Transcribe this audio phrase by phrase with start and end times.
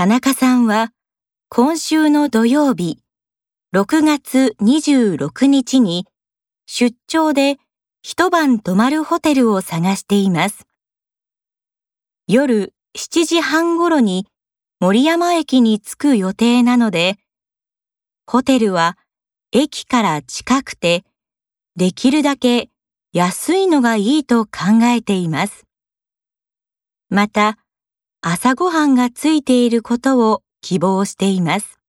[0.00, 0.94] 田中さんは
[1.50, 3.00] 今週の土曜日
[3.74, 6.06] 6月26日に
[6.64, 7.58] 出張で
[8.00, 10.66] 一晩泊まるホテルを探しています。
[12.26, 14.26] 夜7時半頃に
[14.80, 17.18] 森山駅に着く予定なので、
[18.26, 18.96] ホテルは
[19.52, 21.04] 駅から近くて
[21.76, 22.70] できるだけ
[23.12, 25.66] 安いのがいいと考えています。
[27.10, 27.58] また、
[28.22, 31.79] 朝ごはんがついていることを希望しています。